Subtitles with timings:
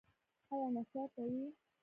[0.51, 1.33] ایا نسوار کوئ؟